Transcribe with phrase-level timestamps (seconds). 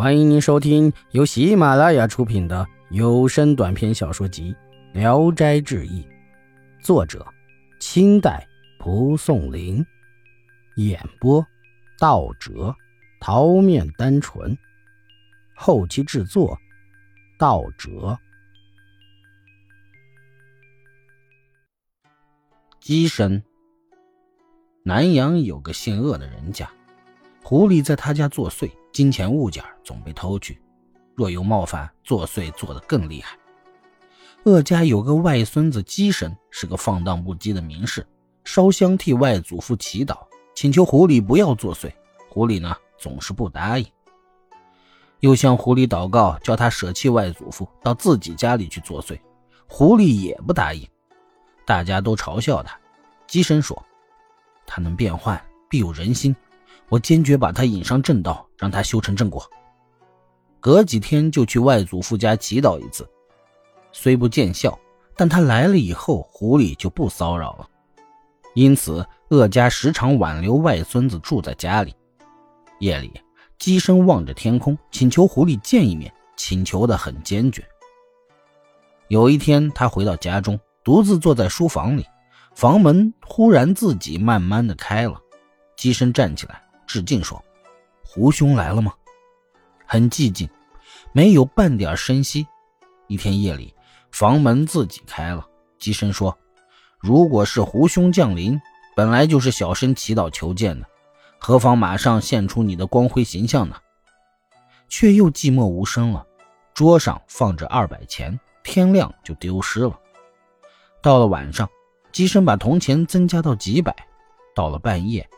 [0.00, 4.56] 欢迎您收听由喜马拉雅出品的有声短篇小说集
[4.98, 6.02] 《聊斋志异》，
[6.82, 7.26] 作者：
[7.78, 8.48] 清代
[8.78, 9.84] 蒲松龄，
[10.76, 11.46] 演播：
[11.98, 12.74] 道哲、
[13.20, 14.56] 桃面单纯，
[15.54, 16.58] 后期制作：
[17.38, 18.18] 道哲。
[22.80, 23.42] 鸡身，
[24.82, 26.70] 南阳有个姓鄂的人家，
[27.50, 28.70] 狐狸在他家作祟。
[28.92, 30.62] 金钱物件总被偷去，
[31.16, 33.36] 若有冒犯，作祟做得更厉害。
[34.44, 38.06] 鄂家有个外孙子姬神，是个放荡不羁的名士，
[38.44, 40.18] 烧香替外祖父祈祷，
[40.54, 41.92] 请求狐狸不要作祟。
[42.28, 43.86] 狐狸呢，总是不答应。
[45.18, 49.18] 又向狐狸祷告，叫他舍弃外祖父，到自己家里去作祟。
[49.66, 50.86] 狐狸也不答应。
[51.66, 52.78] 大家都嘲笑他。
[53.26, 53.84] 姬神说
[54.64, 56.34] ：“他能变幻，必有人心。”
[56.90, 59.48] 我坚决把他引上正道，让他修成正果。
[60.60, 63.08] 隔几天就去外祖父家祈祷一次，
[63.92, 64.78] 虽不见效，
[65.16, 67.66] 但他来了以后，狐狸就不骚扰了。
[68.54, 71.94] 因此，鄂家时常挽留外孙子住在家里。
[72.80, 73.12] 夜里，
[73.58, 77.64] 鸡生望着天空，请求狐狸见一面，请求的很坚决。
[79.06, 82.04] 有一天，他回到家中，独自坐在书房里，
[82.56, 85.20] 房门忽然自己慢慢的开了，
[85.76, 86.60] 鸡生站起来。
[86.90, 87.40] 致敬说
[88.04, 88.92] ：“胡兄来了吗？”
[89.86, 90.50] 很寂静，
[91.12, 92.44] 没有半点声息。
[93.06, 93.72] 一天夜里，
[94.10, 95.46] 房门自己开了。
[95.78, 96.36] 机身说
[96.98, 98.60] ：“如果是胡兄降临，
[98.96, 100.86] 本来就是小生祈祷求见的，
[101.38, 103.76] 何妨马上现出你的光辉形象呢？”
[104.90, 106.26] 却又寂寞无声了。
[106.74, 109.96] 桌上放着二百钱，天亮就丢失了。
[111.00, 111.70] 到了晚上，
[112.10, 113.94] 机身把铜钱增加到几百。
[114.56, 115.28] 到了半夜。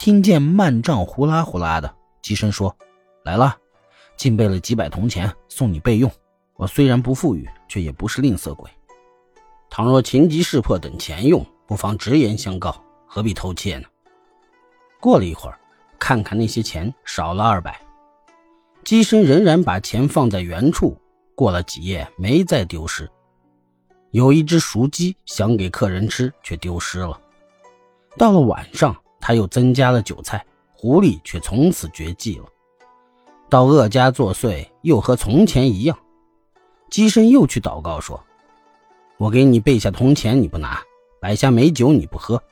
[0.00, 2.74] 听见慢帐呼啦呼啦的，机身说
[3.22, 3.54] ：“来了，
[4.16, 6.10] 进备了几百铜钱，送你备用。
[6.54, 8.70] 我虽然不富裕，却也不是吝啬鬼。
[9.68, 13.86] 倘若情急事迫等钱用，不妨直言相告，何必偷窃呢？”
[14.98, 15.60] 过了一会儿，
[15.98, 17.78] 看看那些钱少了二百，
[18.82, 20.98] 机身仍然把钱放在原处。
[21.34, 23.06] 过了几夜，没再丢失。
[24.12, 27.20] 有一只熟鸡想给客人吃，却丢失了。
[28.16, 28.96] 到了晚上。
[29.30, 32.46] 他又增加了酒菜，狐狸却从此绝迹了。
[33.48, 35.96] 到鄂家作祟，又和从前一样。
[36.90, 38.20] 机身又去祷告说
[39.18, 40.82] ：“我给你备下铜钱，你不拿；
[41.20, 42.42] 摆下美酒，你不喝。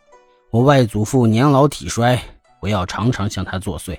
[0.50, 2.16] 我外祖父年老体衰，
[2.60, 3.98] 不要常常向他作祟。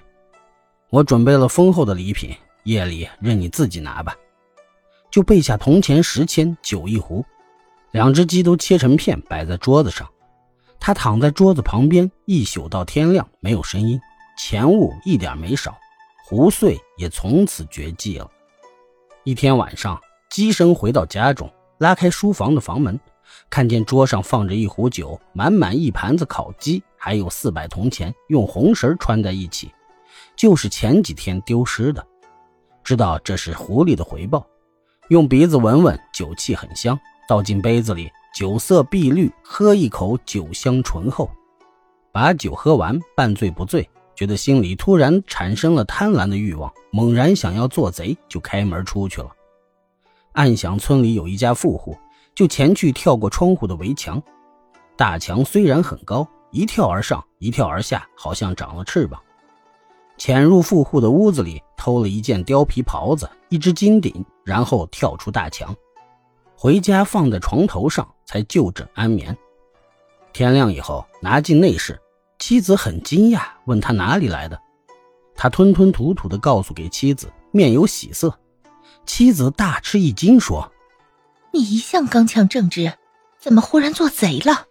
[0.89, 4.16] 我准备了丰厚的礼品，夜里任你自己拿吧。”
[5.12, 7.25] 就备下铜钱十千，酒一壶，
[7.91, 10.09] 两只鸡都切成片，摆在桌子上。
[10.79, 14.00] 他躺在桌子旁边一宿到天亮，没有声音，
[14.38, 15.78] 钱物一点没少，
[16.25, 18.29] 胡穗也从此绝迹了。
[19.23, 23.00] 一天晚上，鸡生回到家中，拉开书房的房门，
[23.50, 29.72] 看见桌上放着一壶酒，满满一盘子烤鸡，还有四百铜钱，用红绳穿在一起，
[30.35, 32.03] 就是前几天丢失的。
[32.84, 34.47] 知道这是狐狸的回报，
[35.09, 36.97] 用鼻子闻闻，酒气很香，
[37.28, 38.09] 倒进杯子里。
[38.34, 41.29] 酒色碧绿，喝一口，酒香醇厚。
[42.12, 49.29] 把酒喝完，半醉不醉，觉得心里突然产生了贪婪的欲望，猛然想要做贼，就开门出去了。
[50.34, 51.97] 暗想村里有一家富户，
[52.35, 54.22] 就前去跳过窗户的围墙。
[54.95, 59.19] 大墙虽然很高，一跳而上，一跳而下，好像长了翅膀。
[60.18, 65.73] 潜入富户的屋子里，偷了一件貂皮袍子，一只金鼎，然后跳出大墙。
[66.56, 69.35] 回家放在床头上，才就枕安眠。
[70.34, 72.00] 天亮以后，拿进内室，
[72.38, 74.62] 妻子很惊讶，问他哪里来的。
[75.34, 78.31] 他吞吞吐吐地告诉给妻子，面有喜色。
[79.07, 80.72] 妻子大吃一惊，说
[81.51, 82.94] ：“你一向刚强正直，
[83.39, 84.68] 怎么忽然做贼了？”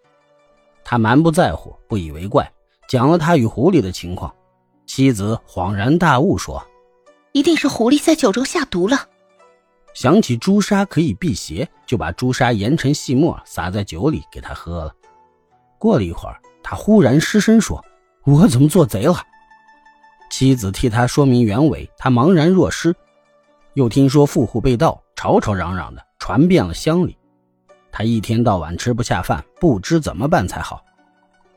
[0.85, 2.49] 他蛮不在乎，不以为怪，
[2.87, 4.33] 讲了他与狐狸的情况。
[4.85, 6.65] 妻子恍然大悟，说
[7.33, 9.05] ：“一定是狐狸在酒中下毒了。”
[9.93, 14.93] 想起朱砂可以辟邪，就把朱砂研成细末，撒在酒里给他喝了。
[15.77, 17.83] 过了一会儿，他忽然失声说
[18.25, 19.15] ：“我怎么做贼了？”
[20.29, 22.95] 妻子替他说明原委，他茫然若失。
[23.73, 27.17] 又听说富户被盗，吵吵嚷嚷的传遍了乡里。
[27.91, 30.83] 他一天到晚吃不下饭，不知怎么办才好。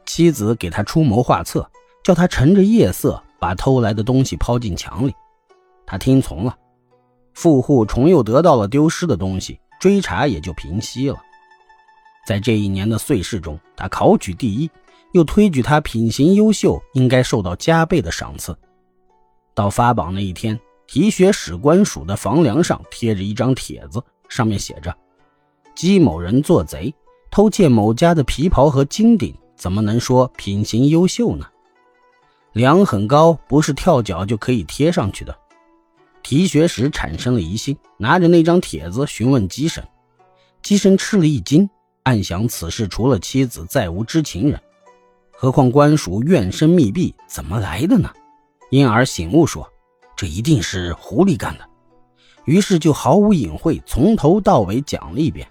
[0.06, 1.68] 妻子给他出谋划策，
[2.02, 5.14] 叫他乘着夜色把偷来的东西抛进墙里。
[5.86, 6.56] 他听从了。
[7.34, 11.20] 富户重又得到了丢失的东西，追查也就平息了。
[12.26, 14.70] 在这一年的岁试中，他考取第一，
[15.12, 18.56] 又推举他品行优秀，应该受到加倍的赏赐。
[19.54, 24.96] 到发榜那一天，提学史官署的房梁上贴着一张帖子，上面写着
[25.74, 26.94] ：“姬某人做贼，
[27.30, 31.44] 偷窃某家的皮袍和金鼎，怎么能说品行优秀呢？
[32.52, 35.36] 梁很高，不是跳脚就可以贴上去的。”
[36.22, 39.82] 提学史产生了疑心，拿着那张帖子询问姬神。
[40.62, 41.68] 姬神吃了一惊，
[42.04, 44.60] 暗想此事除了妻子，再无知情人。
[45.30, 48.10] 何况官署院深密闭，怎么来的呢？
[48.70, 49.68] 因而醒悟说。
[50.14, 51.68] 这一定是狐狸干的，
[52.44, 55.48] 于是就毫无隐晦，从头到尾讲了一遍。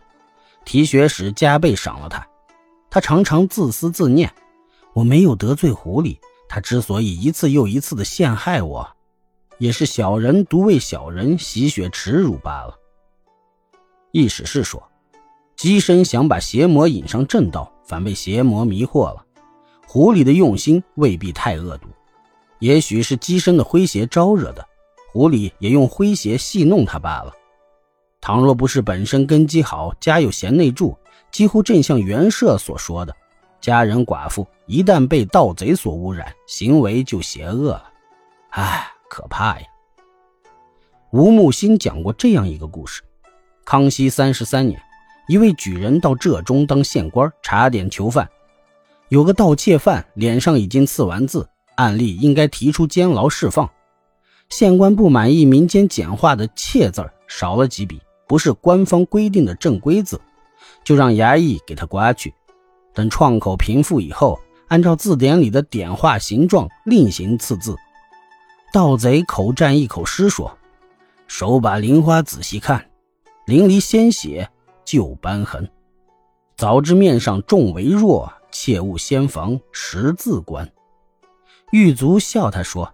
[0.63, 2.25] 提学使加倍赏了他。
[2.89, 4.31] 他常常自私自念
[4.93, 8.89] ：“我没有得罪狐狸，他之所以一次又一次的陷害我，
[9.61, 12.75] 也是小人独为小人，洗雪耻辱罢了。”
[14.11, 14.81] 意思是说，
[15.55, 19.23] 姬生想把邪魔引上正道，反被邪魔迷惑了。
[19.85, 21.87] 狐狸的用心未必太恶毒。
[22.57, 24.67] 也许是机身的诙谐招惹的，
[25.13, 27.31] 狐狸也用诙谐戏弄他罢了。
[28.19, 30.97] 倘若不是本身根基好，家有贤内助，
[31.31, 33.15] 几乎正像袁社所说的，
[33.59, 37.91] 家人寡妇一旦被盗贼所污染，行为就邪恶了。
[38.49, 39.65] 唉，可怕呀！
[41.11, 43.01] 吴木心讲过这样一个故事：
[43.65, 44.81] 康熙三十三年，
[45.27, 48.29] 一位举人到浙中当县官查点囚犯，
[49.09, 51.45] 有个盗窃犯脸上已经刺完字。
[51.75, 53.69] 案例应该提出监牢释放，
[54.47, 60.21] 县官不满意民间简化的“窃”字少了几笔，不是官方规定的正规字，
[60.85, 62.33] 就让衙役给他刮去。
[62.93, 67.75] 等创口平复以后，按照字典里的点画形状另行刺字。
[68.71, 70.57] 盗贼口占一口诗说
[71.27, 72.89] ：“手把菱花仔细看，
[73.45, 74.49] 淋漓鲜血
[74.85, 75.69] 旧斑痕。
[76.55, 80.71] 早知面上重为弱，切勿先防十字关。”
[81.73, 82.93] 狱卒笑他说：“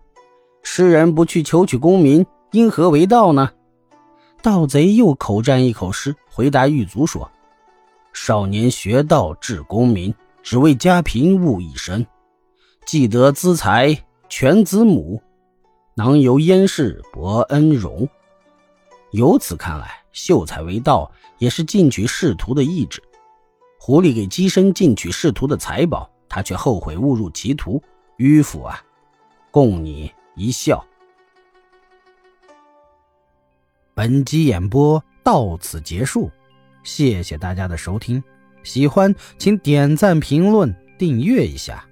[0.63, 3.51] 诗人不去求取功名，因何为盗呢？”
[4.41, 7.29] 盗贼又口占一口诗，回答狱卒说
[8.13, 12.03] ：“少年学道致功名，只为家贫误一生。
[12.83, 13.95] 既得资财
[14.27, 15.21] 全子母，
[15.97, 18.07] 囊由燕氏博恩荣。”
[19.11, 23.01] 由此看来，秀才为道也是进取仕途的意志。
[23.79, 27.81] 狐狸给鸡身进取仕途的财宝，他却后悔误入歧途。
[28.19, 28.79] 迂腐啊！
[29.49, 30.85] 供你一笑。
[33.95, 36.29] 本集演播到此结束，
[36.83, 38.23] 谢谢大家的收听。
[38.61, 41.86] 喜欢请点赞、评论、订阅一下。